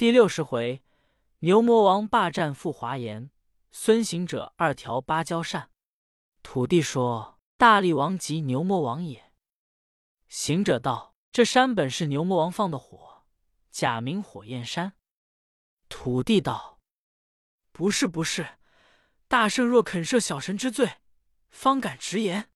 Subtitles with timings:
[0.00, 0.82] 第六十回，
[1.40, 3.30] 牛魔王霸占富华岩，
[3.70, 5.70] 孙行者二条芭蕉扇。
[6.42, 9.34] 土地说：“大力王即牛魔王也。”
[10.26, 13.26] 行者道：“这山本是牛魔王放的火，
[13.70, 14.94] 假名火焰山。”
[15.90, 16.80] 土地道
[17.70, 18.56] ：“不是，不是。
[19.28, 20.92] 大圣若肯赦小神之罪，
[21.50, 22.50] 方敢直言。”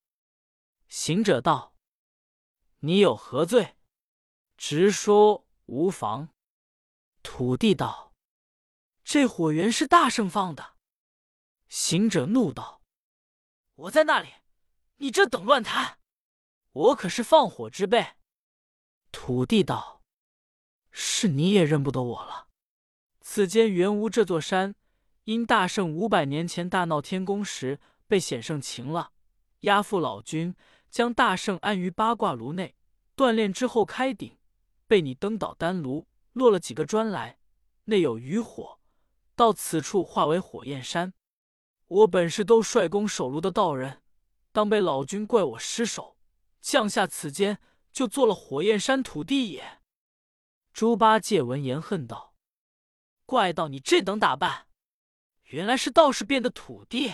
[0.88, 1.74] 行者道
[2.80, 3.76] ：“你有何罪？
[4.56, 6.30] 直说无妨。”
[7.25, 8.12] 土地道
[9.02, 10.75] ：“这火源是大圣放的。”
[11.68, 12.82] 行者怒道
[13.75, 14.29] ：“我在那里？
[14.98, 15.98] 你这等乱谈！
[16.71, 18.12] 我可是放火之辈。”
[19.11, 20.03] 土地道
[20.93, 22.48] ：“是你也认不得我了。
[23.21, 24.76] 此间原无这座山，
[25.25, 29.12] 因大圣五百年前大闹天宫时被显圣擒了，
[29.61, 30.54] 押赴老君，
[30.90, 32.77] 将大圣安于八卦炉内
[33.17, 34.39] 锻炼之后开鼎，
[34.86, 37.38] 被你登倒丹炉。”落了几个砖来，
[37.84, 38.78] 内有余火，
[39.34, 41.14] 到此处化为火焰山。
[41.86, 44.03] 我本是都率宫守炉的道人，
[44.53, 46.17] 当被老君怪我失手，
[46.61, 47.61] 降下此间，
[47.92, 49.81] 就做了火焰山土地也。
[50.72, 52.34] 猪八戒闻言恨道
[53.27, 54.66] ：“怪道你这等打扮，
[55.44, 57.12] 原来是道士变的土地。”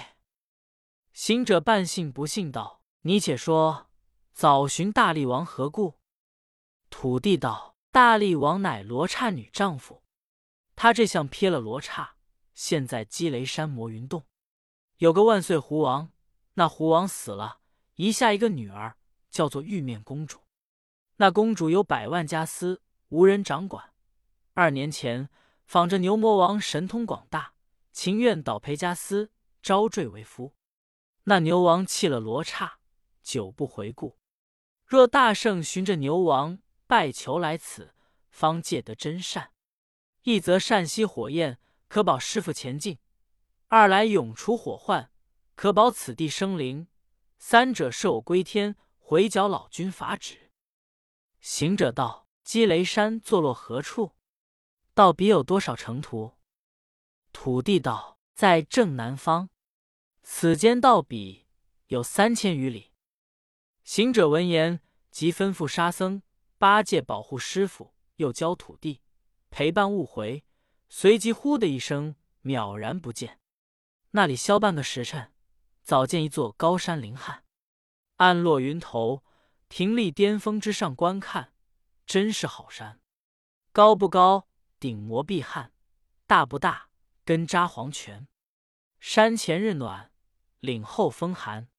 [1.13, 3.91] 行者半信不信道：“你且说，
[4.33, 5.99] 早寻大力王何故？”
[6.89, 7.77] 土地道。
[7.93, 10.05] 大力王乃罗刹女丈夫，
[10.77, 12.15] 他这相撇了罗刹，
[12.55, 14.27] 现在积雷山魔云洞，
[14.99, 16.13] 有个万岁狐王，
[16.55, 17.59] 那狐王死了，
[17.97, 18.97] 遗下一个女儿，
[19.29, 20.39] 叫做玉面公主。
[21.17, 23.93] 那公主有百万家私，无人掌管。
[24.55, 25.29] 二年前，
[25.65, 27.55] 仿着牛魔王神通广大，
[27.91, 30.55] 情愿倒赔家私，招赘为夫。
[31.25, 32.79] 那牛王弃了罗刹，
[33.21, 34.17] 久不回顾。
[34.87, 36.61] 若大圣寻着牛王。
[36.91, 37.95] 拜求来此，
[38.31, 39.53] 方借得真善。
[40.23, 42.97] 一则善息火焰，可保师傅前进；
[43.69, 45.13] 二来永除火患，
[45.55, 46.89] 可保此地生灵。
[47.39, 50.51] 三者是我归天，回剿老君法旨。
[51.39, 54.17] 行者道：“积雷山坐落何处？
[54.93, 56.33] 道比有多少程途？”
[57.33, 59.49] 土地道：“在正南方。
[60.25, 61.47] 此间道比
[61.87, 62.91] 有三千余里。”
[63.85, 64.81] 行者闻言，
[65.13, 66.23] 即吩咐沙僧。
[66.61, 69.01] 八戒保护师傅，又教土地
[69.49, 70.45] 陪伴误回，
[70.91, 73.41] 随即呼的一声，渺然不见。
[74.11, 75.33] 那里消半个时辰，
[75.83, 77.45] 早见一座高山林汉，
[78.17, 79.25] 暗落云头，
[79.71, 81.55] 停立巅峰之上观看，
[82.05, 83.01] 真是好山。
[83.73, 84.47] 高不高，
[84.79, 85.71] 顶摩碧汉；
[86.27, 86.91] 大不大，
[87.25, 88.29] 根扎黄泉。
[88.99, 90.13] 山前日暖，
[90.59, 91.71] 岭后风寒。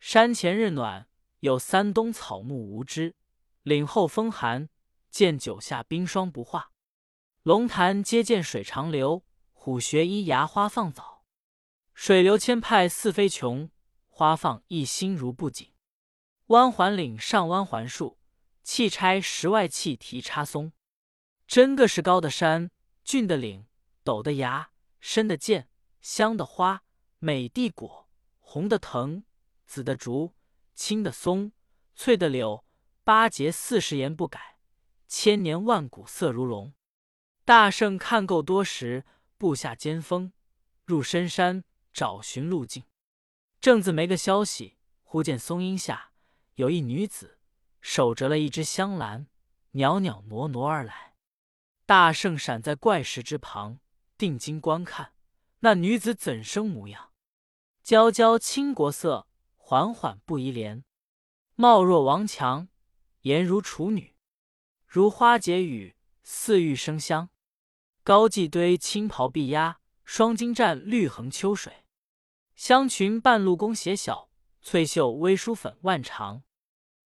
[0.00, 1.08] 山前日暖，
[1.38, 3.14] 有三冬草木无枝。
[3.62, 4.68] 岭后风寒，
[5.10, 6.70] 见九下冰霜不化；
[7.42, 11.24] 龙潭接见水长流，虎穴依崖花放早。
[11.92, 13.70] 水流千派似飞琼，
[14.06, 15.72] 花放一心如不紧。
[16.46, 18.18] 弯环岭上弯环树，
[18.62, 20.72] 气差石外气提插松。
[21.46, 22.70] 真个是高的山，
[23.02, 23.66] 峻的岭，
[24.04, 24.70] 陡的崖，
[25.00, 25.66] 深的涧，
[26.00, 26.84] 香的花，
[27.18, 28.08] 美的果，
[28.38, 29.24] 红的藤，
[29.66, 30.34] 紫的竹，
[30.74, 31.52] 青的松，
[31.94, 32.64] 翠的柳。
[33.08, 34.58] 八节四十言不改，
[35.06, 36.74] 千年万古色如龙。
[37.46, 39.06] 大圣看够多时，
[39.38, 40.30] 布下尖峰，
[40.84, 42.84] 入深山找寻路径。
[43.62, 46.10] 正自没个消息，忽见松荫下
[46.56, 47.38] 有一女子，
[47.80, 49.26] 手着了一只香兰，
[49.70, 51.14] 袅袅挪挪而来。
[51.86, 53.78] 大圣闪在怪石之旁，
[54.18, 55.14] 定睛观看，
[55.60, 57.12] 那女子怎生模样？
[57.82, 59.26] 娇娇倾国色，
[59.56, 60.84] 缓缓不移帘，
[61.54, 62.68] 貌若王强。
[63.28, 64.14] 颜如处女，
[64.86, 67.28] 如花解语，似玉生香。
[68.02, 71.84] 高髻堆青袍碧压，双金站绿横秋水。
[72.56, 74.30] 香裙半露弓斜小，
[74.62, 76.42] 翠袖微梳粉万长。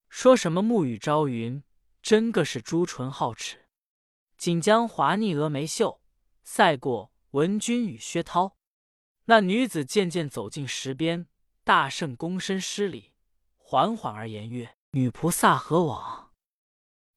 [0.09, 1.65] 说什么暮雨朝云，
[2.01, 3.65] 真个是朱唇皓齿。
[4.39, 6.01] 锦江华腻峨眉秀，
[6.45, 8.57] 赛过文君与薛涛。
[9.25, 11.27] 那女子渐渐走近石边，
[11.65, 13.13] 大圣躬身施礼，
[13.57, 14.77] 缓缓而言曰。
[14.95, 16.22] 女菩萨何往？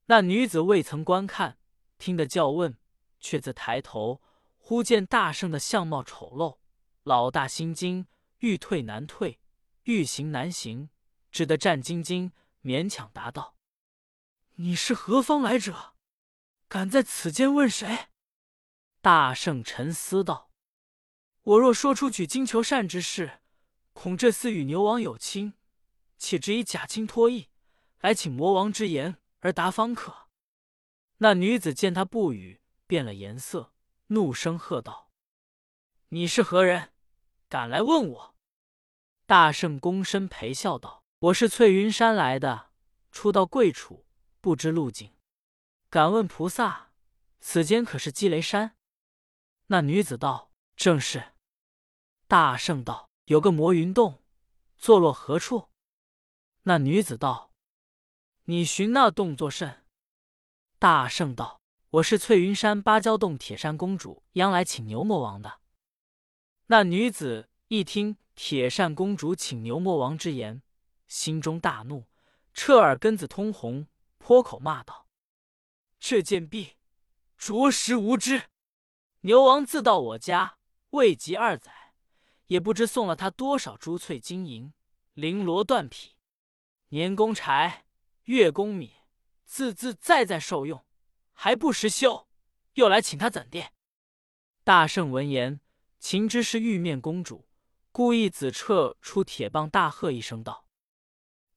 [0.07, 1.57] 那女子未曾观看，
[1.97, 2.77] 听得叫问，
[3.19, 4.21] 却自抬头，
[4.57, 6.59] 忽见大圣的相貌丑陋，
[7.03, 8.05] 老大心惊，
[8.39, 9.39] 欲退难退，
[9.83, 10.89] 欲行难行，
[11.31, 12.31] 只得战兢兢，
[12.61, 13.55] 勉强答道
[14.57, 15.95] ：“你是何方来者？
[16.67, 18.09] 敢在此间问谁？”
[19.01, 20.51] 大圣沉思道
[21.41, 23.39] ：“我若说出取经求善之事，
[23.93, 25.53] 恐这厮与牛王有亲，
[26.19, 27.49] 且只以假亲托意。”
[28.01, 30.27] 来请魔王之言而答方可。
[31.18, 33.75] 那女子见他不语，变了颜色，
[34.07, 35.12] 怒声喝道
[36.09, 36.92] ：“你是何人？
[37.47, 38.36] 敢来问我？”
[39.27, 42.71] 大圣躬身陪笑道：“我是翠云山来的，
[43.12, 44.07] 初到贵处，
[44.42, 45.13] 不知路径，
[45.91, 46.89] 敢问菩萨，
[47.39, 48.75] 此间可是积雷山？”
[49.69, 51.33] 那女子道：“正是。”
[52.27, 54.24] 大圣道：“有个魔云洞，
[54.75, 55.69] 坐落何处？”
[56.68, 57.51] 那女子道
[58.47, 59.83] ：“你寻那洞作甚？”
[60.77, 65.62] 大圣道：“我是翠云山芭蕉洞铁扇公主，央来请牛魔王的。”
[66.68, 70.62] 那女子一听铁扇公主请牛魔王之言，
[71.07, 72.06] 心中大怒，
[72.53, 73.88] 彻耳根子通红，
[74.19, 75.07] 泼口骂道
[76.00, 76.75] ：“这贱婢，
[77.38, 78.44] 着实无知！
[79.21, 80.59] 牛王自到我家，
[80.91, 81.95] 未及二载，
[82.45, 84.71] 也不知送了他多少珠翠金银、
[85.15, 86.12] 绫罗缎匹，
[86.89, 87.84] 年供柴，
[88.25, 88.94] 月宫米。”
[89.48, 90.83] 自自在在受用，
[91.31, 92.27] 还不识羞，
[92.74, 93.69] 又来请他怎地？
[94.63, 95.62] 大圣闻言，
[96.00, 97.48] 情知是玉面公主，
[97.92, 100.68] 故意子撤出铁棒，大喝一声道：“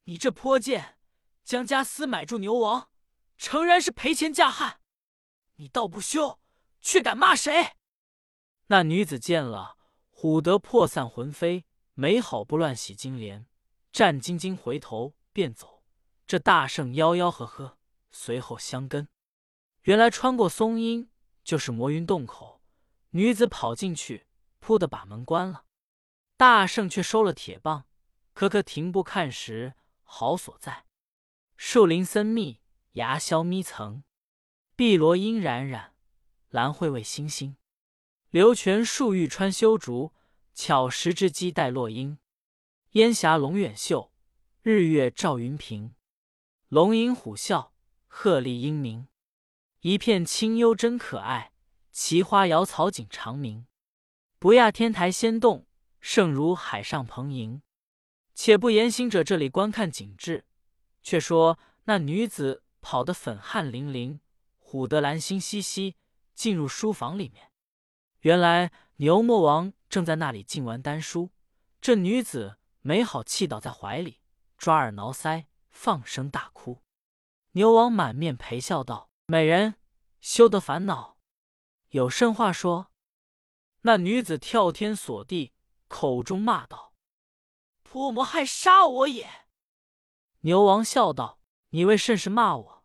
[0.05, 0.99] 你这泼贱，
[1.43, 2.91] 将家私买住牛王，
[3.39, 4.81] 诚然是赔钱嫁汉！
[5.57, 6.39] 你倒不羞，
[6.83, 7.73] 却敢骂谁？”
[8.69, 9.79] 那女子见了，
[10.13, 13.47] 唬得魄散魂飞，没好不乱洗金莲，
[13.91, 15.78] 战兢兢回头便走。
[16.29, 17.79] 这大圣吆吆喝喝。
[18.11, 19.09] 随后相跟，
[19.83, 21.11] 原来穿过松阴
[21.43, 22.61] 就是魔云洞口。
[23.11, 24.27] 女子跑进去，
[24.59, 25.65] 扑的把门关了。
[26.37, 27.87] 大圣却收了铁棒，
[28.35, 30.85] 可可停步看时，好所在。
[31.57, 32.61] 树林森密，
[32.93, 34.05] 崖消密层，
[34.77, 35.95] 碧罗阴冉冉，
[36.51, 37.57] 兰蕙为星星。
[38.29, 40.13] 流泉漱玉穿修竹，
[40.53, 42.19] 巧石之机带落英。
[42.93, 44.13] 烟霞龙远秀，
[44.61, 45.95] 日月照云平。
[46.69, 47.71] 龙吟虎啸。
[48.09, 49.09] 鹤唳鹰鸣，
[49.81, 51.53] 一片清幽真可爱；
[51.93, 53.67] 奇花瑶草景长明，
[54.39, 55.67] 不亚天台仙洞，
[56.01, 57.63] 胜如海上蓬瀛。
[58.35, 60.45] 且不言行者这里观看景致，
[61.03, 64.21] 却说那女子跑得粉汗淋淋，
[64.61, 65.97] 唬得兰心兮兮，
[66.35, 67.51] 进入书房里面。
[68.21, 71.31] 原来牛魔王正在那里静玩丹书，
[71.81, 74.21] 这女子没好气倒在怀里，
[74.59, 75.47] 抓耳挠腮，
[75.79, 76.83] 放声大哭。
[77.53, 79.77] 牛王满面陪笑道：“美人，
[80.21, 81.19] 休得烦恼，
[81.91, 82.91] 有甚话说。”
[83.83, 85.53] 那女子跳天锁地，
[85.87, 86.95] 口中骂道
[87.85, 89.47] ：“泼魔害杀我也！”
[90.43, 91.39] 牛王笑道
[91.71, 92.85] ：“你为甚事骂我？”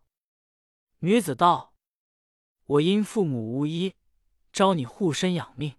[1.00, 1.74] 女子道
[2.64, 3.96] ：“我因父母无依，
[4.52, 5.74] 招你护身养命。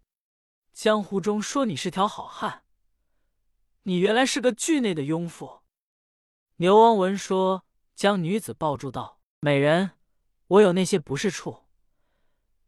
[0.73, 2.65] 江湖中说你是条好汉，
[3.83, 5.61] 你原来是个惧内的庸妇。”
[6.57, 7.65] 牛王闻说。
[7.95, 9.91] 将女子抱住道：“美人，
[10.47, 11.63] 我有那些不是处，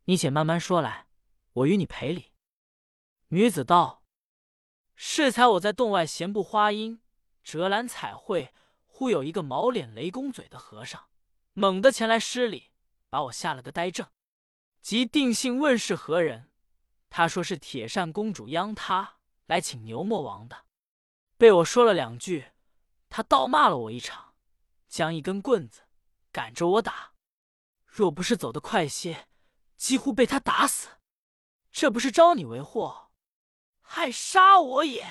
[0.05, 1.07] 你且慢慢说来，
[1.51, 2.31] 我与你赔礼。”
[3.27, 4.05] 女子道
[4.95, 7.01] ：“适才我在洞外闲步花荫，
[7.43, 8.53] 折兰彩绘，
[8.85, 11.09] 忽有一个毛脸雷公嘴的和尚，
[11.51, 12.71] 猛地前来施礼，
[13.09, 14.07] 把我吓了个呆怔。
[14.81, 16.49] 即定性问是何人，
[17.09, 19.17] 他说是铁扇公主央他
[19.47, 20.63] 来请牛魔王的，
[21.37, 22.45] 被我说了两句，
[23.09, 24.25] 他倒骂了我一场。”
[24.87, 25.81] 将一根棍子
[26.31, 27.11] 赶着我打，
[27.85, 29.27] 若不是走得快些，
[29.75, 30.87] 几乎被他打死。
[31.73, 33.11] 这不是招你为祸，
[33.81, 35.05] 害杀我也。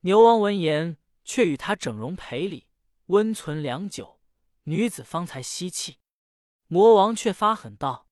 [0.00, 2.68] 牛王闻言，却与他整容赔礼，
[3.06, 4.20] 温存良久，
[4.64, 5.98] 女子方才息气。
[6.66, 8.06] 魔王却发狠道：“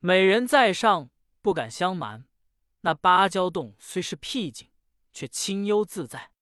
[0.00, 1.10] 美人在上，
[1.40, 2.26] 不敢相瞒。
[2.80, 4.72] 那芭蕉洞虽是僻静，
[5.12, 6.32] 却清幽自在。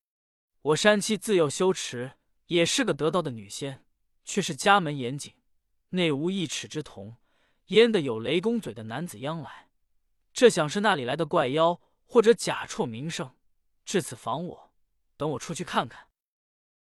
[0.68, 2.12] 我山妻自幼修持。”
[2.48, 3.84] 也是个得道的女仙，
[4.24, 5.34] 却是家门严谨，
[5.90, 7.18] 内无一尺之铜，
[7.66, 9.68] 焉得有雷公嘴的男子央来？
[10.32, 13.36] 这想是那里来的怪妖，或者假臭名声，
[13.84, 14.72] 至此防我。
[15.18, 16.08] 等我出去看看。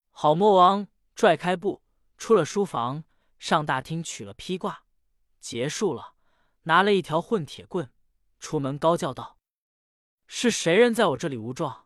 [0.10, 1.84] 好魔王拽开布，
[2.18, 3.04] 出了书房，
[3.38, 4.86] 上大厅取了披挂，
[5.40, 6.16] 结束了，
[6.64, 7.92] 拿了一条混铁棍，
[8.40, 9.38] 出门高叫道
[10.26, 11.81] ：“是谁人在我这里无状？”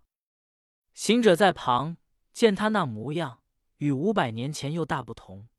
[0.95, 1.97] 行者在旁
[2.33, 3.43] 见他那模样。
[3.79, 5.49] 与五百年前又大不同。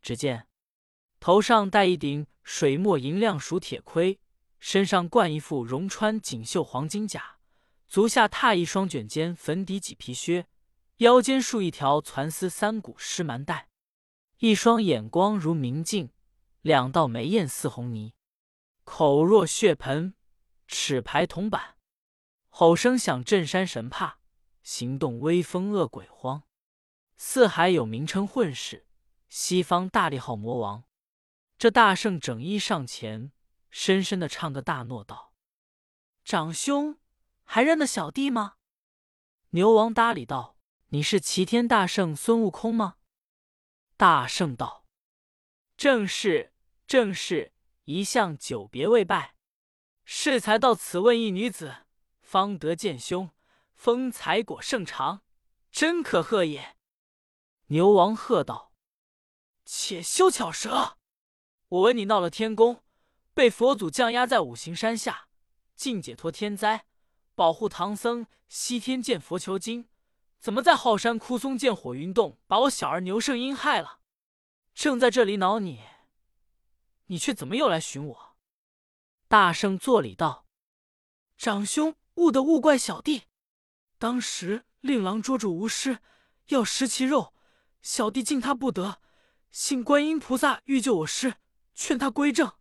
[0.00, 0.48] 只见
[1.20, 4.18] 头上戴一顶水墨银亮熟铁盔，
[4.58, 7.36] 身上冠一副荣川锦绣黄金甲，
[7.86, 10.46] 足下踏一双卷尖粉底麂皮靴，
[10.96, 13.68] 腰间束一条蚕丝三股湿蛮带，
[14.38, 16.10] 一双眼光如明镜，
[16.62, 18.14] 两道眉艳似红泥，
[18.84, 20.14] 口若血盆，
[20.66, 21.76] 齿排铜板，
[22.48, 24.20] 吼声响震山神怕，
[24.68, 26.42] 行动威风恶鬼慌。
[27.16, 28.86] 四海有名称混世，
[29.30, 30.84] 西方大力号魔王。
[31.56, 33.32] 这大圣整衣上前，
[33.70, 35.32] 深深的唱个大诺道
[36.22, 36.98] ：“长兄
[37.44, 38.56] 还认得小弟吗？”
[39.52, 40.58] 牛王搭理道
[40.88, 42.96] ：“你是齐天大圣孙悟空吗？”
[43.96, 44.84] 大圣道
[45.78, 46.52] ：“正是，
[46.86, 49.34] 正是，一向久别未拜，
[50.04, 51.86] 适才到此问一女子，
[52.20, 53.30] 方得见兄，
[53.78, 55.22] 风采果甚长，
[55.70, 56.76] 真可贺也。”
[57.70, 58.72] 牛王喝道
[59.64, 60.98] ：“且休巧舌！
[61.68, 62.82] 我闻你闹了天宫，
[63.32, 65.28] 被佛祖降压在五行山下，
[65.76, 66.86] 尽解脱天灾，
[67.36, 69.88] 保护唐僧西天见佛求经。
[70.40, 74.00] 怎么在浩山枯松见火云洞，把我小儿牛圣婴害了？
[74.74, 75.84] 正在这里恼你，
[77.06, 78.36] 你却怎么又来寻我？”
[79.28, 80.46] 大圣作礼道
[81.38, 83.27] ：“长兄勿得误怪小弟，
[83.98, 85.98] 当时令郎捉住巫师，
[86.46, 87.34] 要食其肉。”
[87.82, 89.00] 小弟敬他不得，
[89.50, 91.36] 幸观音菩萨欲救我师，
[91.74, 92.52] 劝他归正。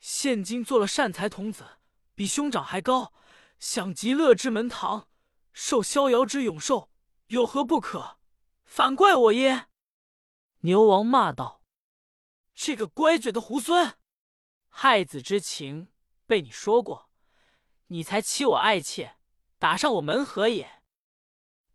[0.00, 1.78] 现今做了善财童子，
[2.14, 3.12] 比兄长还高，
[3.58, 5.08] 享极乐之门堂，
[5.52, 6.90] 受逍遥之永寿，
[7.26, 8.18] 有何不可？
[8.64, 9.66] 反怪我耶？
[10.60, 11.62] 牛王骂道
[12.54, 13.94] ：“这个乖嘴的猢狲，
[14.68, 15.88] 害子之情
[16.26, 17.10] 被你说过，
[17.88, 19.17] 你才欺我爱妾，
[19.58, 20.82] 打上我门何也？”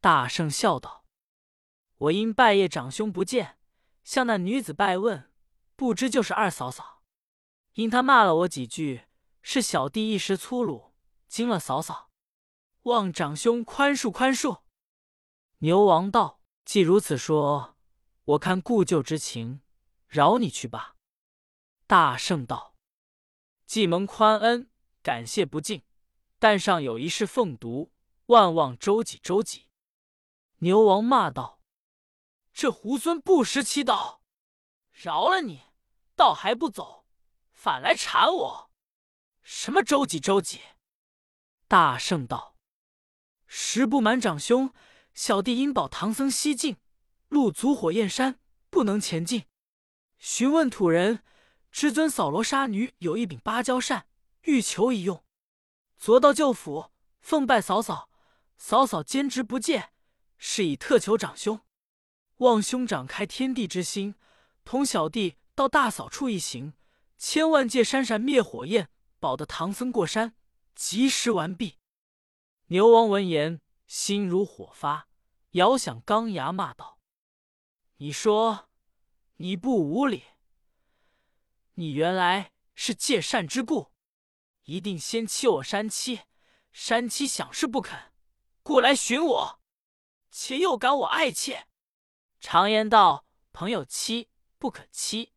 [0.02, 1.06] 大圣笑道。
[1.98, 3.58] 我因拜谒长兄不见，
[4.04, 5.32] 向那女子拜问，
[5.75, 7.04] 不知就是二嫂嫂。
[7.74, 9.06] 因他骂了我几句，
[9.42, 10.94] 是小弟一时粗鲁，
[11.28, 12.12] 惊了嫂嫂，
[12.84, 14.62] 望长兄宽恕宽恕。
[15.60, 17.78] 牛王道：“既如此说，
[18.25, 19.62] 我看故旧之情，
[20.08, 20.96] 饶你去吧。”
[21.88, 22.75] 大圣道
[23.66, 24.70] ：“既蒙宽恩，
[25.02, 25.84] 感谢不尽，
[26.44, 27.94] 但上有一事奉读，
[28.26, 29.70] 万望周济周济。”
[30.60, 31.62] 牛王骂道。
[32.52, 34.18] 这猢狲不识祈祷，
[34.92, 35.62] 饶了你，
[36.18, 37.06] 倒还不走，
[37.54, 38.72] 反来缠我。
[39.42, 40.60] 什么周几周几？
[41.70, 42.58] 大圣道
[43.48, 44.74] ：“实不瞒长兄，
[45.14, 46.76] 小弟因保唐僧西进，
[47.30, 48.38] 路阻火焰山，
[48.70, 49.46] 不能前进。
[50.18, 51.24] 询问土人，
[51.72, 54.10] 知尊扫罗沙女有一柄芭蕉扇，
[54.42, 55.24] 欲求一用。
[56.04, 56.92] 昨到舅府，
[57.22, 58.10] 奉拜嫂嫂，
[58.58, 59.94] 嫂嫂坚持不见，
[60.38, 61.62] 是以特求长兄。”
[62.44, 64.16] 望兄长开天地之心，
[64.66, 66.74] 同小弟到大嫂处一行，
[67.18, 68.90] 千万借扇扇灭火焰，
[69.22, 70.36] 保得唐僧过山，
[70.76, 71.80] 及时完毕。
[72.66, 75.08] 牛王闻言，心如火发，
[75.52, 77.00] 摇响钢牙，骂道
[77.96, 78.68] ：“你说
[79.38, 80.24] 你不无礼！
[81.76, 83.93] 你原来是借扇之故，
[84.63, 86.22] 一定先欺我山妻，
[86.72, 88.13] 山妻想是不肯，
[88.62, 89.60] 故来寻我，
[90.32, 91.67] 且又赶我爱妾。”
[92.39, 95.34] 常言道：“朋友妻不可欺，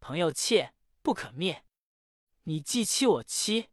[0.00, 1.64] 朋友妾不可灭。
[2.44, 3.68] 你既欺我妻，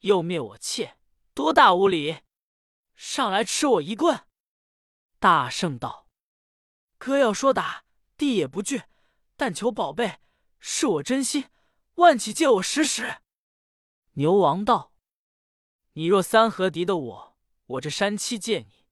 [0.00, 0.96] 又灭我妾，
[1.34, 2.22] 多大无礼！
[2.94, 4.26] 上来吃我一棍！”
[5.18, 6.08] 大圣道
[6.98, 7.84] ：“哥要说打，
[8.16, 8.84] 弟也不惧，
[9.36, 10.20] 但求宝贝，
[10.60, 11.48] 是我真心，
[11.94, 13.22] 万岂借我使使？”
[14.14, 14.92] 牛王道
[15.94, 18.84] ：“你若三合敌的我，我这山七借你；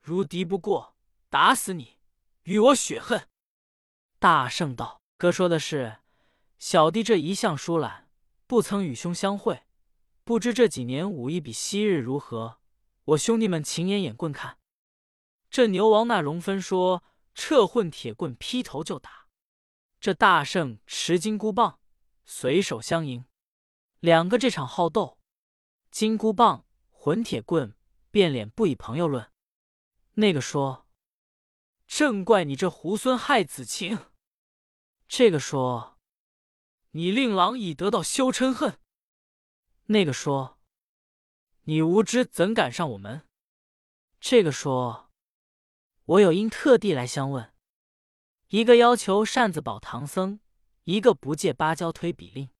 [0.00, 0.96] 如敌不过，
[1.28, 1.98] 打死你。”
[2.44, 3.28] 与我血恨，
[4.18, 5.98] 大圣道：“哥说的是，
[6.58, 8.08] 小弟这一向疏懒，
[8.46, 9.62] 不曾与兄相会，
[10.24, 12.58] 不知这几年武艺比昔日如何？
[13.04, 14.58] 我兄弟们勤眼眼棍看。”
[15.50, 19.28] 这牛王那容分说，撤混铁棍劈头就打。
[20.00, 21.78] 这大圣持金箍棒，
[22.24, 23.24] 随手相迎，
[24.02, 25.20] 两个这场好斗，
[25.92, 27.76] 金箍棒、混铁棍
[28.10, 29.30] 变脸不以朋友论。
[30.14, 30.88] 那个说。
[31.86, 34.10] 正怪你这猢狲害子情。
[35.06, 36.00] 这个说，
[36.92, 38.80] 你令郎已得到休嗔恨。
[39.84, 40.58] 那个说，
[41.62, 43.28] 你无知怎敢上我门？
[44.18, 45.12] 这个说，
[46.06, 47.54] 我有因特地来相问。
[48.48, 50.40] 一个要求扇子保唐僧，
[50.84, 52.50] 一个不借芭蕉推比令。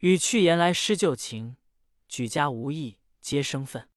[0.00, 1.56] 语去言来失旧情，
[2.06, 3.88] 举家无义皆生愤。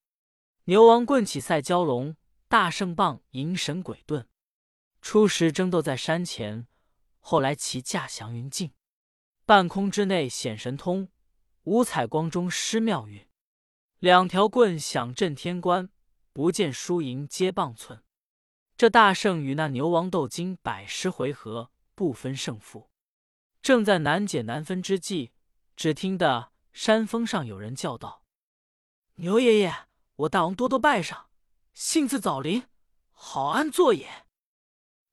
[0.63, 2.15] 牛王棍起赛蛟龙，
[2.47, 4.25] 大圣棒迎神鬼遁。
[5.01, 6.67] 初时争斗在山前，
[7.19, 8.71] 后来骑驾祥云尽。
[9.45, 11.09] 半空之内显神通，
[11.63, 13.27] 五彩光中施妙运。
[13.99, 15.89] 两条棍响震天关，
[16.31, 18.01] 不见输赢皆棒寸。
[18.77, 22.89] 这大圣与那牛王斗经百十回合，不分胜负。
[23.61, 25.33] 正在难解难分之际，
[25.79, 28.25] 只听得山峰上有人叫道
[29.15, 29.73] ：“牛爷爷，
[30.17, 31.29] 我大王多多拜上，
[31.73, 32.65] 幸自早临，
[33.13, 34.25] 好安坐也。”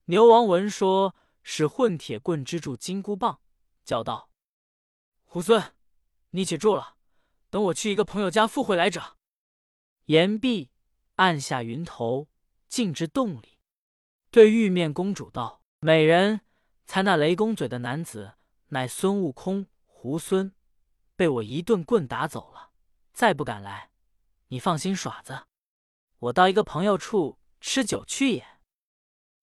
[0.06, 3.40] 牛王闻说，使混铁棍支住金箍棒，
[3.84, 4.28] 叫道
[5.30, 5.70] ：“猢狲，
[6.30, 6.96] 你且住了，
[7.48, 9.18] 等我去一个朋友家赴会来者。”
[10.06, 10.72] 言毕，
[11.14, 12.26] 按下云头，
[12.66, 13.60] 进至洞里，
[14.32, 16.40] 对玉面公主道：“美人，
[16.86, 18.32] 才那雷公嘴的男子，
[18.70, 19.66] 乃孙悟空，
[20.06, 20.52] 猢狲，
[21.16, 22.70] 被我一顿棍打走了，
[23.12, 23.90] 再不敢来。
[24.48, 25.46] 你放心耍子，
[26.18, 28.46] 我到一个朋友处吃酒去也。”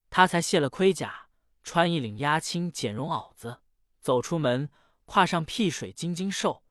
[0.09, 1.27] 他才卸了盔甲，
[1.63, 3.61] 穿一领压青剪绒袄子，
[3.99, 4.69] 走出门，
[5.05, 6.63] 跨上辟水金睛兽。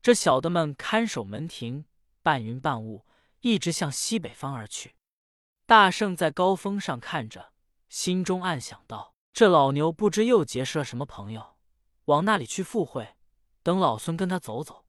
[0.00, 1.86] 这小的们看守门庭，
[2.22, 3.04] 半云半雾。
[3.42, 4.96] 一直向西北方而去。
[5.64, 7.54] 大圣在高峰上看着，
[7.88, 11.56] 心中暗想道：“这老牛不知又结识了什么朋友，
[12.04, 13.16] 往那里去赴会？
[13.62, 14.86] 等老孙跟他走走。”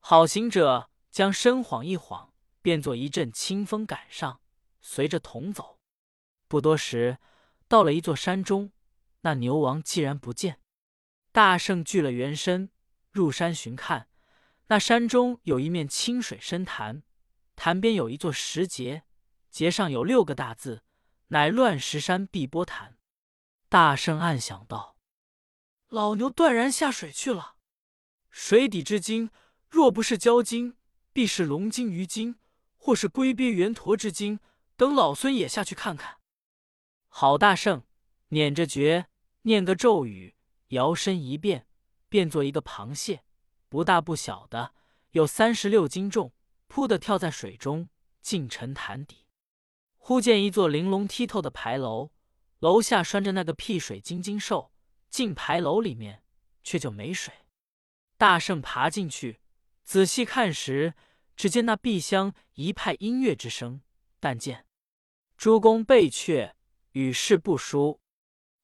[0.00, 4.40] 好行者将身晃一晃，变作一阵清风赶上，
[4.80, 5.78] 随着同走。
[6.46, 7.18] 不多时，
[7.66, 8.72] 到了一座山中，
[9.22, 10.60] 那牛王既然不见。
[11.32, 12.70] 大圣聚了元身，
[13.10, 14.08] 入山寻看，
[14.66, 17.02] 那山中有一面清水深潭。
[17.56, 19.02] 潭边有一座石碣，
[19.52, 20.82] 碣上有六个大字，
[21.28, 22.98] 乃乱石山碧波潭。
[23.68, 24.96] 大圣暗想道
[25.88, 27.56] ：“老牛断然下水去了。
[28.36, 29.30] 水底之精，
[29.70, 30.74] 若不是蛟精，
[31.12, 32.34] 必是龙精、鱼精，
[32.76, 34.40] 或是龟鳖、圆驼之精。
[34.76, 36.16] 等老孙也下去看看。”
[37.06, 37.84] 好大圣，
[38.30, 39.06] 捻着诀，
[39.42, 40.34] 念个咒语，
[40.70, 41.68] 摇身一变，
[42.08, 43.22] 变作一个螃蟹，
[43.68, 44.74] 不大不小的，
[45.12, 46.32] 有三十六斤重。
[46.66, 47.88] 扑的跳在水中，
[48.20, 49.28] 进沉潭底。
[49.96, 52.10] 忽见一座玲珑剔透的牌楼，
[52.58, 54.72] 楼下拴着那个辟水金睛兽。
[55.08, 56.24] 进牌楼里面，
[56.64, 57.32] 却就没水。
[58.16, 59.40] 大圣爬进去，
[59.82, 60.94] 仔细看时，
[61.36, 63.80] 只见那壁厢一派音乐之声。
[64.20, 64.66] 但见
[65.36, 66.54] 朱公背阙，
[66.92, 68.00] 与世不殊；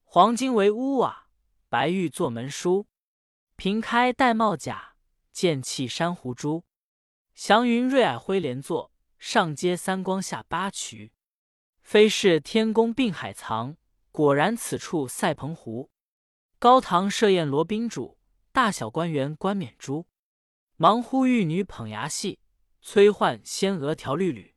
[0.03, 1.27] 黄金为屋瓦，
[1.69, 2.87] 白玉作门书。
[3.55, 4.95] 平开玳瑁甲，
[5.31, 6.63] 剑气珊瑚珠。
[7.35, 11.11] 祥云瑞霭辉连坐，上接三光下八衢。
[11.83, 13.77] 非是天宫并海藏，
[14.11, 15.91] 果然此处赛澎湖。
[16.57, 18.17] 高堂设宴罗宾主，
[18.51, 20.07] 大小官员冠冕珠。
[20.75, 22.39] 忙呼玉女捧牙戏，
[22.81, 24.55] 催唤仙娥调律吕。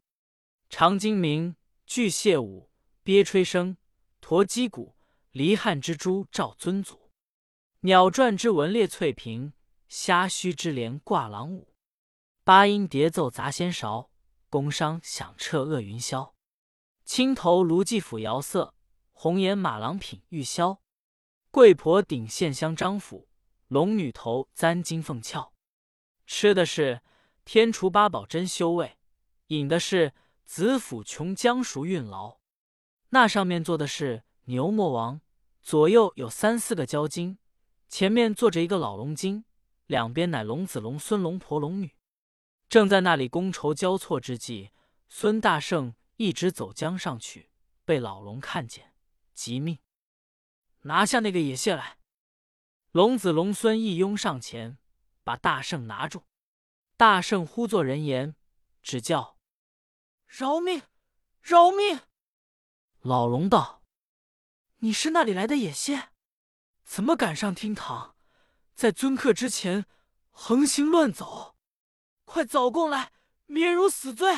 [0.69, 2.71] 长金鸣，巨蟹舞，
[3.03, 3.77] 鳖吹笙，
[4.21, 4.97] 驼击鼓，
[5.31, 7.11] 离汉之珠照尊祖。
[7.81, 9.53] 鸟啭之文列翠屏，
[9.87, 11.75] 虾须之帘挂廊舞。
[12.43, 14.11] 八音叠奏杂仙韶，
[14.49, 16.33] 宫商响彻恶云霄。
[17.05, 18.75] 青头卢髻抚瑶色，
[19.13, 20.79] 红颜马郎品玉箫。
[21.51, 23.29] 贵婆顶线香张府，
[23.75, 25.53] 龙女头簪金凤翘。
[26.27, 27.03] 吃的是
[27.45, 28.97] 天厨八宝珍馐味，
[29.49, 30.13] 饮的是
[30.45, 32.39] 紫府琼浆熟韵醪。
[33.09, 35.21] 那上面坐的是牛魔王，
[35.61, 37.39] 左右有三四个蛟精，
[37.89, 39.45] 前面坐着一个老龙精，
[39.87, 41.97] 两边乃龙子、龙孙、龙婆、龙女。
[42.69, 44.71] 正在那里觥筹交错之际，
[45.09, 47.51] 孙大圣一直走江上去，
[47.85, 48.95] 被老龙看见，
[49.33, 49.81] 急命
[50.83, 51.99] 拿下那个野蟹来。
[52.95, 54.79] 龙子龙孙一拥上前，
[55.25, 56.29] 把大圣拿住。
[56.97, 58.37] 大圣呼作人言，
[58.83, 59.37] 只叫
[60.29, 60.81] 饶命，
[61.43, 62.03] 饶命！
[63.01, 63.83] 老龙道
[64.79, 66.13] ：“你是那里来的野仙？
[66.85, 68.15] 怎么敢上厅堂，
[68.77, 69.87] 在尊客之前
[70.31, 71.57] 横行乱走？”
[72.25, 73.13] 快早供来，
[73.47, 74.33] 免如死罪！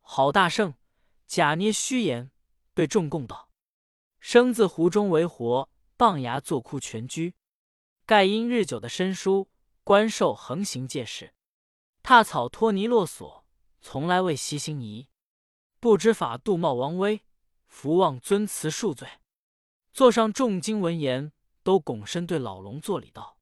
[0.00, 0.74] 郝大圣
[1.28, 2.32] 假捏虚言，
[2.74, 3.48] 对众供道
[4.18, 7.36] ：“生自湖中为活，傍崖作窟全居。
[8.06, 9.48] 盖因日久的身疏，
[9.82, 11.34] 官受横行借势，
[12.02, 13.46] 踏草脱泥落索，
[13.80, 15.08] 从来未悉心仪。
[15.80, 17.22] 不知法度冒王威，
[17.66, 19.08] 福望尊慈恕罪。”
[19.94, 23.38] 座上众精闻言，都拱身对老龙作礼道：“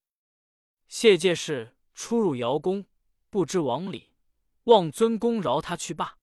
[0.86, 2.86] 谢介氏出入瑶宫。”
[3.30, 4.12] 不知往里，
[4.64, 6.18] 望尊公饶他去罢。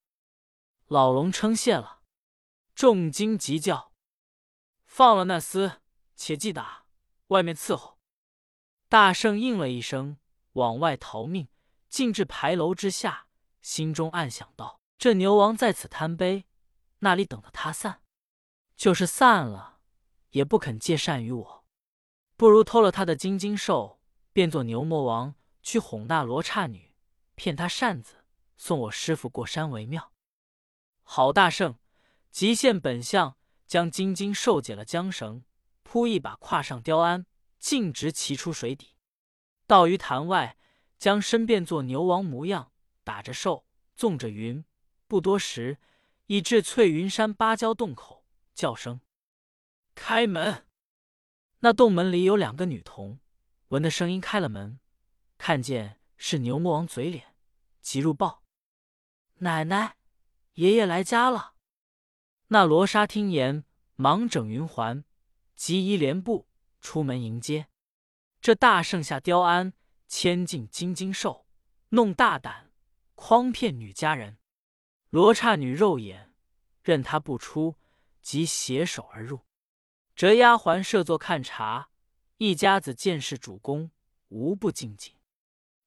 [0.86, 2.04] 老龙称谢了，
[2.76, 3.92] 众精急叫
[4.86, 5.80] ：“放了那厮，
[6.16, 6.86] 且记打，
[7.28, 7.98] 外面伺候。”
[8.90, 10.18] 大圣应了一声，
[10.54, 11.48] 往外逃命，
[11.90, 13.28] 进至牌楼之下，
[13.62, 16.48] 心中暗想道：“这牛王在此贪杯，
[17.00, 18.02] 那里等着他散？
[18.76, 19.78] 就是散了，
[20.32, 21.66] 也不肯借善于我。
[22.36, 24.02] 不如偷了他的金睛兽，
[24.34, 26.96] 变作牛魔王去哄那罗刹女。”
[27.38, 28.26] 骗他扇子，
[28.58, 30.12] 送我师傅过山为妙。
[31.04, 31.78] 好大圣，
[32.32, 35.46] 极现本相，将金睛兽解了缰绳，
[35.84, 37.28] 扑一把跨上雕鞍，
[37.60, 38.96] 径直骑出水底。
[39.68, 40.58] 到于潭外，
[40.98, 42.72] 将身变作牛王模样，
[43.04, 44.66] 打着兽，纵着云。
[45.08, 45.78] 不多时，
[46.26, 49.02] 已至翠云山芭蕉洞口，叫声
[49.96, 50.66] ：“开门！”
[51.62, 53.20] 那洞门里有两个女童，
[53.70, 54.80] 闻的声音开了门。
[55.38, 57.36] 看见是牛魔王嘴脸，
[57.82, 58.44] 急入报
[59.40, 59.96] ：“奶奶，
[60.56, 61.54] 爷爷来家了。”
[62.52, 63.64] 那罗刹听言，
[63.96, 65.06] 忙整云环，
[65.56, 66.49] 急移帘布，
[66.80, 67.68] 出门迎接。
[68.42, 69.74] 这大圣下雕鞍，
[70.08, 71.46] 牵进金睛兽，
[71.90, 72.72] 弄大胆，
[73.16, 74.38] 诓骗女家人。
[75.10, 76.34] 罗刹女肉眼
[76.82, 77.76] 认他不出，
[78.22, 79.42] 即携手而入。
[80.16, 81.90] 折丫鬟设座看茶，
[82.38, 83.92] 一家子见是主公，
[84.30, 85.16] 无不敬敬。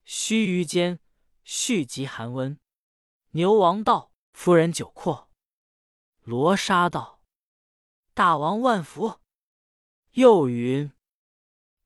[0.04, 0.98] 须臾间，
[1.44, 2.58] 续及寒温。
[3.30, 5.30] 牛王道：“夫人久阔。”
[6.20, 7.22] 罗刹道
[8.12, 9.20] ：“大王万福。”
[10.12, 10.92] 又云。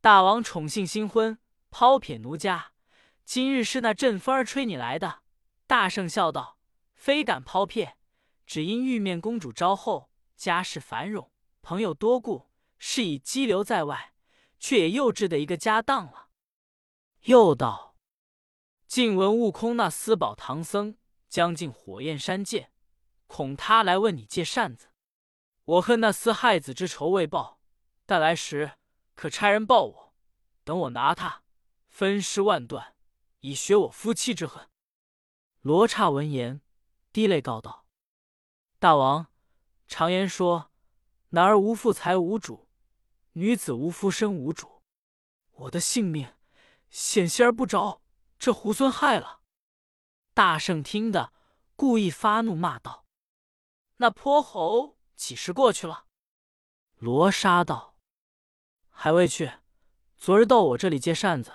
[0.00, 1.38] 大王宠幸新婚，
[1.70, 2.72] 抛撇奴家。
[3.24, 5.22] 今日是那阵风儿吹你来的。
[5.68, 6.58] 大圣笑道
[6.92, 7.96] ：“非敢抛撇，
[8.44, 11.30] 只因玉面公主招后，家世繁荣，
[11.62, 14.12] 朋友多故，是以羁留在外，
[14.58, 16.30] 却也幼稚的一个家当了。”
[17.26, 17.94] 又道
[18.88, 20.96] ：“近闻悟空那私宝唐僧
[21.28, 22.72] 将进火焰山界，
[23.28, 24.88] 恐他来问你借扇子。
[25.64, 27.55] 我恨那厮害子之仇未报，
[28.06, 28.72] 但来时。”
[29.16, 30.14] 可差人报我，
[30.62, 31.42] 等我拿他
[31.88, 32.94] 分尸万段，
[33.40, 34.68] 以雪我夫妻之恨。
[35.62, 36.60] 罗刹闻言，
[37.14, 37.86] 滴泪告道
[38.78, 39.28] ：“大王，
[39.88, 40.70] 常言说，
[41.30, 42.68] 男儿无父财无主，
[43.32, 44.82] 女子无夫身无主。
[45.52, 46.34] 我的性命
[46.90, 48.02] 险些儿不着
[48.38, 49.40] 这猢狲害了。”
[50.34, 51.32] 大圣听得，
[51.74, 53.06] 故意发怒，骂道
[53.96, 56.04] ：“那泼猴几时过去了？”
[57.00, 57.95] 罗刹道。
[58.98, 59.52] 还未去，
[60.16, 61.52] 昨日到我这里借扇子，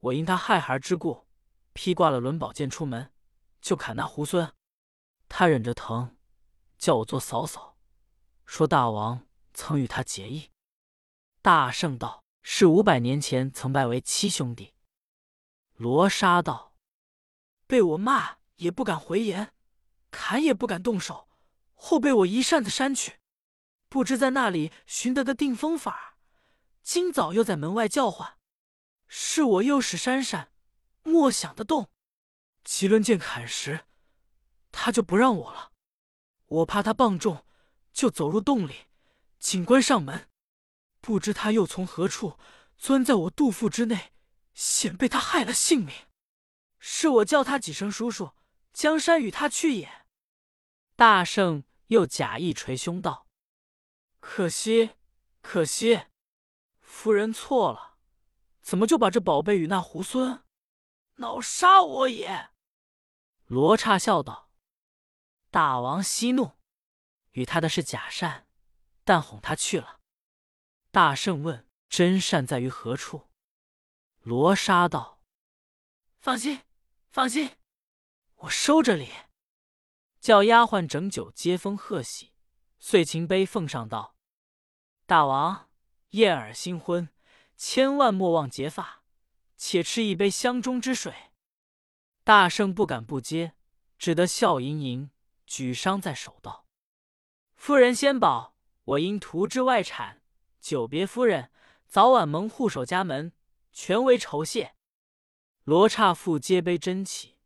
[0.00, 1.24] 我因他害孩之故，
[1.72, 3.12] 披挂了轮宝剑出门，
[3.60, 4.50] 就砍那猢狲。
[5.28, 6.16] 他忍着疼，
[6.76, 7.78] 叫我做嫂嫂，
[8.44, 10.50] 说大王曾与他结义。
[11.40, 14.74] 大圣道：“是五百年前曾拜为七兄弟。”
[15.78, 16.74] 罗刹道
[17.68, 19.54] ：“被我骂也不敢回言，
[20.10, 21.28] 砍也不敢动手，
[21.74, 23.20] 后被我一扇子扇去，
[23.88, 26.10] 不知在那里寻得个定风法。”
[26.84, 28.38] 今早又在门外叫唤，
[29.08, 30.52] 是我诱使闪闪，
[31.02, 31.90] 莫想得动。
[32.62, 33.86] 麒麟剑砍时，
[34.70, 35.72] 他就不让我了。
[36.46, 37.46] 我怕他棒重，
[37.90, 38.84] 就走入洞里，
[39.38, 40.28] 紧关上门。
[41.00, 42.38] 不知他又从何处
[42.76, 44.12] 钻在我肚腹之内，
[44.52, 45.94] 险被他害了性命。
[46.78, 48.32] 是我叫他几声叔叔，
[48.74, 50.06] 江山与他去也。
[50.96, 53.26] 大圣又假意捶胸道
[54.20, 54.90] ：“可惜，
[55.40, 56.02] 可惜。”
[56.94, 57.98] 夫人错了，
[58.62, 60.44] 怎么就把这宝贝与那猢狲？
[61.16, 62.50] 恼杀我也！
[63.46, 64.48] 罗刹笑道
[65.50, 66.52] ：“大王息怒，
[67.32, 68.46] 与他的是假善，
[69.02, 70.00] 但哄他去了。”
[70.92, 73.28] 大圣问：“真善在于何处？”
[74.22, 75.20] 罗刹道
[76.20, 76.62] ：“放心，
[77.10, 77.56] 放心，
[78.36, 79.10] 我收着礼。”
[80.20, 82.32] 叫丫鬟整酒接风贺喜，
[82.78, 84.16] 遂擎杯奉上道
[85.04, 85.68] ：“大王。”
[86.14, 87.08] 燕儿新婚，
[87.56, 89.02] 千万莫忘结发，
[89.56, 91.12] 且吃一杯香中之水。
[92.22, 93.54] 大圣不敢不接，
[93.98, 95.10] 只得笑盈盈，
[95.44, 96.66] 举觞在手道
[97.56, 100.22] ：“夫人先保，我因图之外产，
[100.60, 101.50] 久别夫人，
[101.88, 103.32] 早晚蒙护守家门，
[103.72, 104.76] 全为酬谢。”
[105.64, 107.38] 罗刹妇接杯斟起，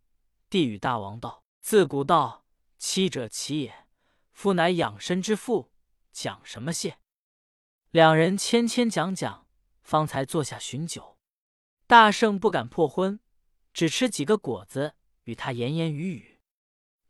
[0.50, 2.44] 递与大王道：“自古道，
[2.76, 3.86] 妻者妻也，
[4.30, 5.72] 夫乃养身之父，
[6.12, 6.98] 讲什么谢？”
[7.90, 9.46] 两人谦谦讲讲，
[9.80, 11.16] 方才坐下寻酒。
[11.86, 13.18] 大圣不敢破荤，
[13.72, 16.38] 只吃几个果子，与他言言语语。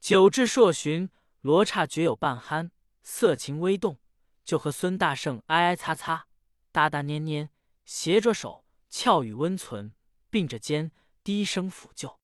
[0.00, 1.10] 酒至朔旬，
[1.40, 2.70] 罗刹觉有半酣，
[3.02, 3.98] 色情微动，
[4.44, 6.28] 就和孙大圣挨挨擦擦，
[6.70, 7.50] 搭搭捏捏，
[7.84, 9.92] 携着手，俏语温存，
[10.30, 10.92] 并着肩，
[11.24, 12.20] 低声抚就。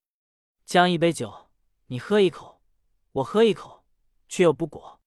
[0.65, 1.51] 将一杯酒，
[1.87, 2.63] 你喝一口，
[3.11, 3.85] 我喝一口，
[4.29, 5.01] 却又不果。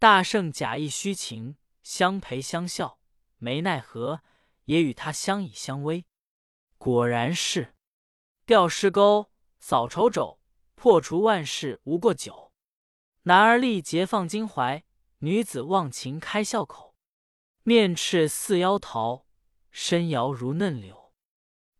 [0.00, 1.54] 大圣假意虚情。
[1.82, 2.98] 相陪相笑，
[3.38, 4.22] 没奈何，
[4.64, 6.04] 也与他相倚相偎。
[6.78, 7.74] 果然是
[8.44, 10.38] 吊尸钩，扫愁帚，
[10.74, 12.52] 破除万事无过酒。
[13.22, 14.84] 男儿力竭放襟怀，
[15.18, 16.96] 女子忘情开笑口。
[17.62, 19.26] 面赤似妖桃，
[19.70, 21.12] 身摇如嫩柳。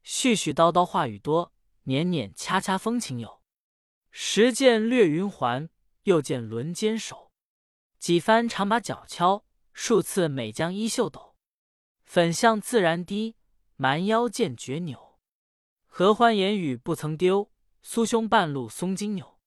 [0.04, 1.52] 絮絮叨叨话语多，
[1.84, 3.42] 年年掐掐风情有。
[4.12, 5.68] 时见掠云环，
[6.04, 7.32] 又见轮奸手。
[7.98, 9.44] 几番常把脚敲。
[9.72, 11.36] 数次美将衣袖抖，
[12.04, 13.36] 粉相自然低，
[13.76, 15.18] 蛮腰见绝扭。
[15.86, 17.50] 合欢言语不曾丢，
[17.84, 19.38] 酥胸半露松筋扭。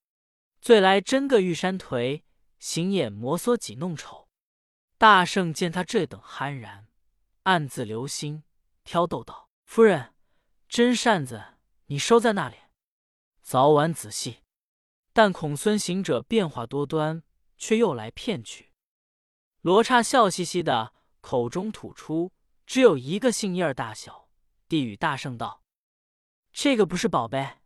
[0.62, 2.24] 醉来真个玉山颓，
[2.60, 4.28] 行眼摩挲几弄丑。
[4.98, 6.88] 大圣见他这等酣然，
[7.44, 8.44] 暗自留心，
[8.84, 10.14] 挑逗道：“夫人，
[10.68, 11.44] 真扇子
[11.88, 12.56] 你收在那里，
[13.42, 14.40] 早晚仔细。
[15.14, 17.24] 但孔孙行者变化多端，
[17.58, 18.74] 却又来骗去。
[19.66, 22.32] 罗刹笑嘻嘻的，口中吐出
[22.68, 24.30] 只有一个杏叶大小，
[24.68, 25.64] 递与大圣道
[26.54, 27.62] ：“这个不是宝贝。”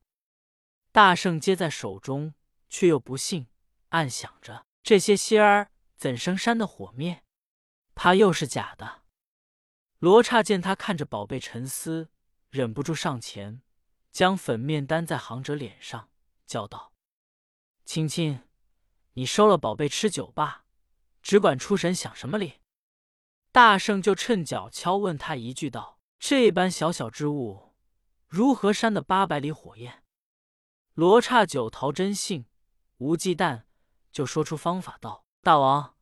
[0.93, 2.35] 大圣接在手中，
[2.69, 3.49] 却又不信，
[3.89, 7.21] 暗想着：这些仙儿怎生山的火灭？
[7.95, 9.01] 怕又是假的。
[9.97, 12.11] 罗刹见他看着宝贝沉思，
[12.49, 13.61] 忍不住上前，
[14.13, 16.09] 将粉面担在行者脸上，
[16.45, 16.93] 叫道。
[17.83, 18.47] 青青，
[19.15, 20.63] 你收了宝贝吃酒吧，
[21.29, 22.53] 只管出神想什么哩？
[23.51, 27.75] 大圣就趁脚敲问他一句道：“这般小小之物，
[28.27, 30.01] 如何扇的八百里火焰？”
[30.95, 32.47] 罗刹九桃真信，
[32.97, 33.65] 无忌惮，
[34.11, 35.93] 就说出方法道：“大王，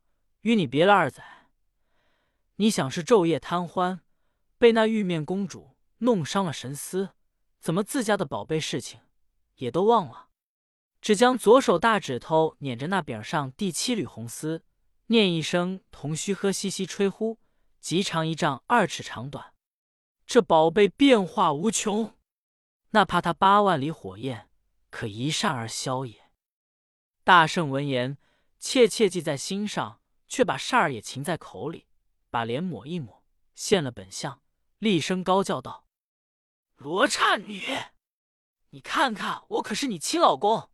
[0.44, 1.50] 与你别了二载，
[2.56, 4.00] 你想是昼夜贪欢，
[4.58, 7.10] 被那玉面公主弄伤了神思，
[7.60, 9.02] 怎么自家的宝贝事情
[9.56, 10.30] 也都忘了？”
[11.04, 14.64] 只将左手大指头捻着那柄上第七缕红丝，
[15.08, 17.40] 念一声“同须喝嘻嘻吹呼”，
[17.80, 19.54] 极长一丈二尺长短，
[20.26, 22.18] 这宝贝变化无穷，
[22.90, 24.50] 那怕他八万里火焰
[24.90, 26.30] 可一扇而消也。
[27.24, 28.18] 大圣闻言，
[28.60, 31.88] 切切记在心上，却把扇儿也噙在口里，
[32.30, 33.24] 把脸抹一抹，
[33.56, 34.42] 现了本相，
[34.80, 35.88] 厉声高叫道
[36.76, 37.64] ：“罗刹女，
[38.72, 40.70] 你看看我可是你亲老公！”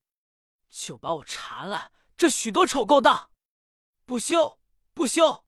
[0.71, 3.29] 就把我缠了这许多丑勾当，
[4.05, 4.59] 不休
[4.93, 5.45] 不休！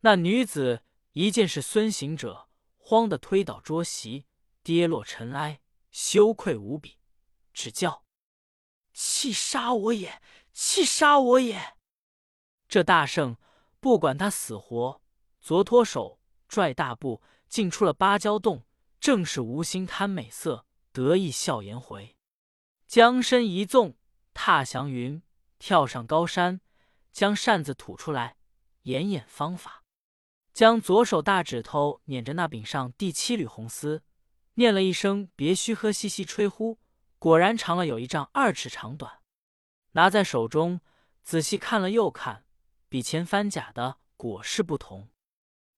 [0.00, 4.26] 那女子一见是孙行者，慌得推倒桌席，
[4.62, 6.98] 跌落尘埃，羞愧无比，
[7.52, 8.04] 只叫
[8.94, 10.22] ：“气杀我也！
[10.52, 11.76] 气杀我也！”
[12.68, 13.36] 这大圣
[13.80, 15.02] 不管他死活，
[15.40, 18.64] 左脱手拽大步进出了芭蕉洞，
[18.98, 22.16] 正是无心贪美色，得意笑颜回，
[22.86, 23.96] 将身一纵。
[24.34, 25.20] 踏祥云，
[25.58, 26.60] 跳上高山，
[27.12, 28.36] 将扇子吐出来，
[28.82, 29.82] 演演方法，
[30.52, 34.02] 将左手大指头捻着那柄上第七缕红丝，
[34.54, 36.78] 念了一声“别须喝嘻嘻吹呼”，
[37.18, 39.20] 果然长了有一丈二尺长短。
[39.92, 40.80] 拿在手中
[41.22, 42.44] 仔细看了又看，
[42.88, 45.08] 比前番假的果是不同。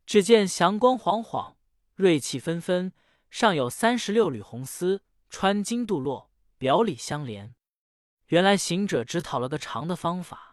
[0.04, 1.56] 只见祥光晃晃，
[1.94, 2.92] 锐气纷纷，
[3.30, 7.54] 上有三十六缕红丝，穿金镀络，表里相连。
[8.26, 10.49] 原来行者只讨了个长的方法，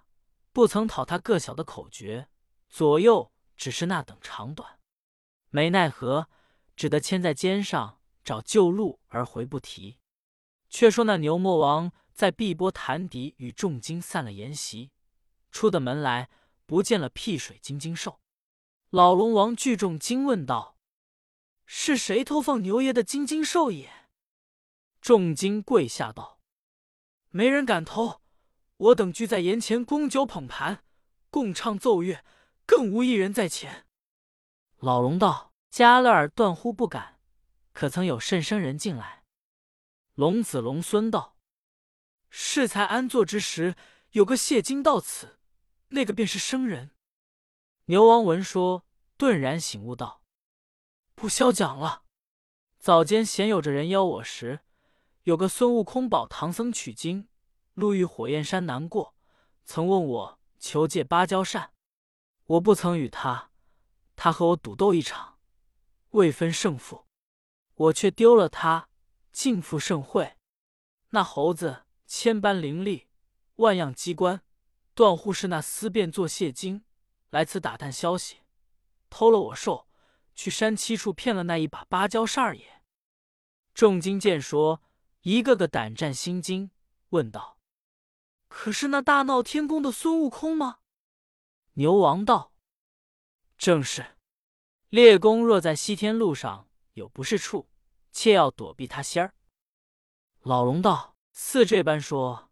[0.57, 2.29] 不曾讨他个小的口诀，
[2.67, 4.79] 左右只是那等长短。
[5.51, 6.29] 没奈何，
[6.75, 9.99] 只得牵在肩上找旧路而回不提。
[10.67, 14.89] 却说那牛魔王在碧波潭底与众精散了筵席，
[15.51, 16.27] 出的门来
[16.65, 18.19] 不见了辟水金睛兽。
[18.89, 20.79] 老龙王聚众惊问道
[21.67, 24.09] ：“是谁偷放牛爷的金睛兽也？”
[24.99, 26.39] 众精跪下道。
[27.29, 28.21] 没人敢偷，
[28.77, 30.83] 我等俱在筵前供酒捧盘，
[31.29, 32.23] 共唱奏乐，
[32.65, 33.87] 更无一人在前。
[34.77, 37.19] 老龙道：“加勒尔断乎不敢，
[37.73, 39.23] 可曾有甚生人进来？”
[40.13, 41.37] 龙子龙孙道
[42.29, 43.75] ：“适才安坐之时，
[44.11, 45.39] 有个谢金到此，
[45.89, 46.91] 那个便是生人。”
[47.85, 48.85] 牛王闻说，
[49.17, 50.21] 顿然醒悟道
[51.15, 52.03] ：“不消讲了。
[52.77, 54.59] 早间闲有着人邀我时。”
[55.23, 57.27] 有个孙悟空保唐僧取经，
[57.77, 59.13] 路遇火焰山难过，
[59.63, 61.73] 曾问我求借芭蕉扇，
[62.47, 63.51] 我不曾与他，
[64.15, 65.37] 他和我赌斗一场，
[66.09, 67.05] 未分胜负，
[67.75, 68.89] 我却丢了他，
[69.31, 70.37] 尽负盛会。
[71.09, 73.05] 那猴子千般伶俐，
[73.57, 74.41] 万样机关，
[74.95, 76.83] 断护是那思变作谢金，
[77.29, 78.37] 来此打探消息，
[79.11, 79.87] 偷了我兽，
[80.33, 82.81] 去山七处骗了那一把芭蕉扇也。
[83.75, 84.81] 众精见说。
[85.21, 86.71] 一个个胆战心惊，
[87.09, 87.56] 问道
[88.47, 90.79] ：“可是那大闹天宫的孙悟空吗？”
[91.73, 92.53] 牛王道
[93.57, 94.17] ：“正是。
[94.89, 97.69] 列公若在西天路上有不是处，
[98.11, 99.35] 切要躲避他仙儿。”
[100.41, 102.49] 老龙道：“似这般说，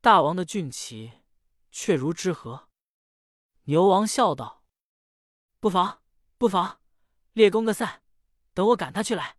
[0.00, 1.22] 大王的俊奇
[1.70, 2.68] 却如之何？”
[3.64, 4.64] 牛王笑道
[5.60, 6.02] ：“不妨，
[6.38, 6.80] 不妨。
[7.32, 8.02] 列公个散，
[8.54, 9.36] 等我赶他去来。”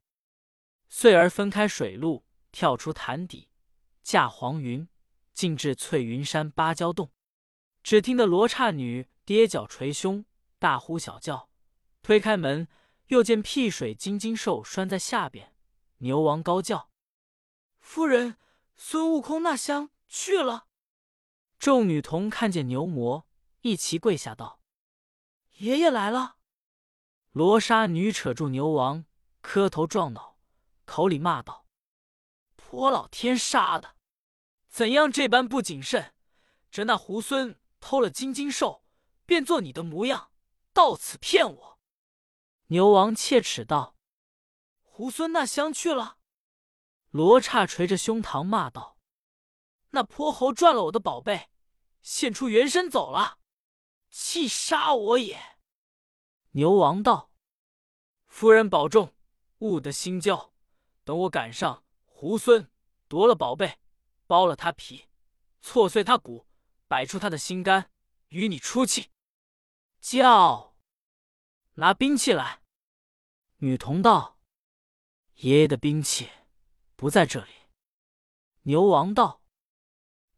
[0.90, 2.26] 遂而分开水路。
[2.50, 3.50] 跳出潭底，
[4.02, 4.88] 驾黄云，
[5.38, 7.12] 进至翠云山芭蕉洞。
[7.84, 10.26] 只听得罗刹女跌脚捶胸，
[10.58, 11.52] 大呼小叫。
[12.02, 12.68] 推开门，
[13.10, 15.54] 又见辟水金睛兽拴在下边。
[16.00, 16.90] 牛王高叫
[17.78, 18.38] ：“夫人，
[18.76, 20.66] 孙悟空那厢去了。”
[21.60, 23.28] 众女童看见牛魔，
[23.62, 24.60] 一齐跪下道
[25.60, 26.38] ：“爷爷来了。”
[27.32, 29.06] 罗刹女扯住牛王，
[29.42, 30.40] 磕头撞脑，
[30.86, 31.68] 口里骂道。
[32.56, 33.97] 泼老天杀的，
[34.78, 36.14] 怎样这般不谨慎？
[36.70, 38.84] 这那猢狲偷了金睛兽，
[39.26, 40.32] 便做你的模样，
[40.72, 41.80] 到此骗我。”
[42.70, 43.96] 牛王切齿道
[44.86, 46.20] ：“猢狲那厢去了？”
[47.10, 49.00] 罗刹捶着胸膛骂道
[49.90, 51.50] ：“那泼猴赚了我的宝贝，
[52.04, 53.40] 现出原身走了，
[54.12, 55.58] 气杀我也！”
[56.54, 57.32] 牛王道
[58.30, 59.16] ：“夫人保重，
[59.58, 60.54] 勿得心焦。
[61.04, 62.68] 等我赶上猢狲，
[63.08, 63.80] 夺了宝贝，
[64.28, 65.06] 剥了他皮，
[65.62, 66.46] 挫碎他骨，
[66.88, 67.90] 摆出他的心肝，
[68.30, 69.10] 与你出气。”
[70.02, 70.76] 叫。
[71.76, 72.62] 拿兵器来！
[73.58, 74.40] 女童道
[75.38, 76.30] ：“爷爷的兵器
[76.96, 77.52] 不在这里。”
[78.64, 79.42] 牛王道：“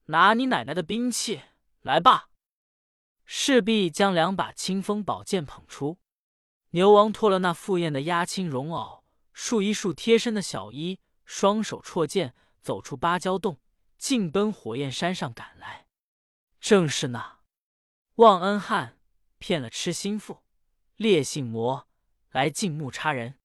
[0.06, 1.42] 拿你奶奶的兵器
[1.82, 2.30] 来吧！”
[3.26, 5.98] 势必将两把清风宝剑捧出。
[6.72, 13.60] 牛王脱了那赴宴的压青绒袄，束一束贴身的小衣，双手绰剑，走出芭蕉洞，
[14.00, 15.86] 竟奔火焰山上赶来。
[16.60, 17.42] 正是那
[18.16, 18.98] 忘恩汉
[19.38, 20.44] 骗了痴心妇。
[20.96, 21.88] 烈性魔
[22.32, 23.40] 来进木叉人，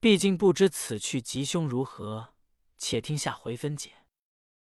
[0.00, 2.34] 毕竟不知此去吉凶如何，
[2.76, 3.99] 且听下回分解。